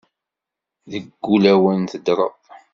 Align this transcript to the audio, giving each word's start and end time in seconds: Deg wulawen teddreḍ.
Deg 0.91 1.05
wulawen 1.25 1.81
teddreḍ. 1.91 2.33